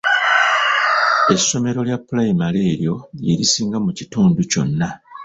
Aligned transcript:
Essomero 1.35 1.79
lya 1.87 1.97
pulayimale 2.05 2.59
eryo 2.71 2.95
lye 3.21 3.33
lisinga 3.39 3.77
mu 3.85 3.91
kitundu 3.97 4.39
kyonna. 4.51 4.89